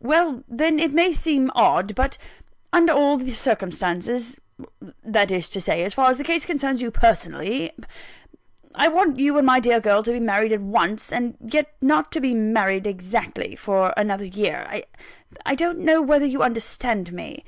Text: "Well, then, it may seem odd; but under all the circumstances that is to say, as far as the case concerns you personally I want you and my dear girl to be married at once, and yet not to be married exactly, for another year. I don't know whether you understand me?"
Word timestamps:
"Well, 0.00 0.42
then, 0.48 0.80
it 0.80 0.92
may 0.92 1.12
seem 1.12 1.52
odd; 1.54 1.94
but 1.94 2.18
under 2.72 2.92
all 2.92 3.16
the 3.16 3.30
circumstances 3.30 4.40
that 5.04 5.30
is 5.30 5.48
to 5.50 5.60
say, 5.60 5.84
as 5.84 5.94
far 5.94 6.10
as 6.10 6.18
the 6.18 6.24
case 6.24 6.44
concerns 6.44 6.82
you 6.82 6.90
personally 6.90 7.70
I 8.74 8.88
want 8.88 9.20
you 9.20 9.36
and 9.38 9.46
my 9.46 9.60
dear 9.60 9.78
girl 9.78 10.02
to 10.02 10.10
be 10.10 10.18
married 10.18 10.50
at 10.50 10.60
once, 10.60 11.12
and 11.12 11.36
yet 11.40 11.72
not 11.80 12.10
to 12.10 12.20
be 12.20 12.34
married 12.34 12.84
exactly, 12.88 13.54
for 13.54 13.94
another 13.96 14.24
year. 14.26 14.68
I 15.46 15.54
don't 15.54 15.78
know 15.78 16.02
whether 16.02 16.26
you 16.26 16.42
understand 16.42 17.12
me?" 17.12 17.44